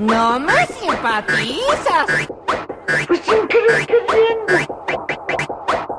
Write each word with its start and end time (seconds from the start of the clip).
No 0.00 0.40
me 0.40 0.66
simpatizas. 0.66 2.06
Pues 3.06 3.20
sin 3.20 3.46
querer 3.48 3.86
queriendo. 3.86 4.74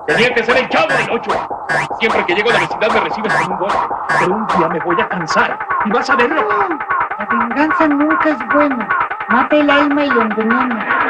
Tenía 0.07 0.33
que 0.33 0.43
ser 0.43 0.57
el 0.57 0.69
chavo 0.69 0.87
del 0.87 1.11
8. 1.11 1.47
Siempre 1.99 2.25
que 2.25 2.33
llego 2.33 2.49
a 2.49 2.53
la 2.53 2.59
vecindad 2.61 2.91
me 2.93 2.99
recibes 2.99 3.31
con 3.31 3.51
un 3.51 3.59
golpe. 3.59 3.77
Pero 4.19 4.33
un 4.33 4.47
día 4.47 4.69
me 4.69 4.79
voy 4.79 5.01
a 5.01 5.07
cansar. 5.07 5.59
Y 5.85 5.91
vas 5.91 6.09
a 6.09 6.15
verlo. 6.15 6.43
La 7.19 7.25
venganza 7.27 7.87
nunca 7.89 8.29
es 8.29 8.47
buena. 8.47 8.89
Mata 9.29 9.55
el 9.55 9.69
alma 9.69 10.03
y 10.03 10.09
lo 10.09 10.21
envenena. 10.23 11.07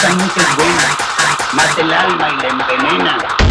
Venganza 0.00 0.24
nunca 0.24 0.40
es 0.40 0.56
buena. 0.56 0.96
Mata 1.52 1.80
el 1.80 1.92
alma 1.92 2.30
y 2.30 2.36
la 2.36 2.48
envenena. 2.48 3.49